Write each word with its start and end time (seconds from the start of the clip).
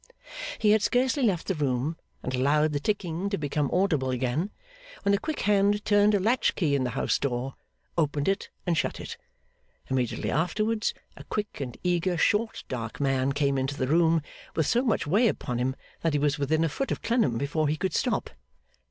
He 0.57 0.71
had 0.71 0.81
scarcely 0.81 1.21
left 1.21 1.45
the 1.45 1.53
room, 1.53 1.95
and 2.23 2.33
allowed 2.33 2.73
the 2.73 2.79
ticking 2.79 3.29
to 3.29 3.37
become 3.37 3.69
audible 3.71 4.09
again, 4.09 4.49
when 5.03 5.13
a 5.13 5.19
quick 5.19 5.41
hand 5.41 5.85
turned 5.85 6.15
a 6.15 6.19
latchkey 6.19 6.73
in 6.73 6.83
the 6.83 6.89
house 6.97 7.19
door, 7.19 7.53
opened 7.95 8.27
it, 8.27 8.49
and 8.65 8.75
shut 8.75 8.99
it. 8.99 9.15
Immediately 9.91 10.31
afterwards, 10.31 10.95
a 11.17 11.23
quick 11.25 11.61
and 11.61 11.77
eager 11.83 12.17
short 12.17 12.63
dark 12.67 12.99
man 12.99 13.31
came 13.31 13.59
into 13.59 13.77
the 13.77 13.85
room 13.87 14.23
with 14.55 14.65
so 14.65 14.83
much 14.83 15.05
way 15.05 15.27
upon 15.27 15.59
him 15.59 15.75
that 16.01 16.13
he 16.13 16.19
was 16.19 16.39
within 16.39 16.63
a 16.63 16.69
foot 16.69 16.91
of 16.91 17.03
Clennam 17.03 17.37
before 17.37 17.67
he 17.67 17.77
could 17.77 17.93
stop. 17.93 18.31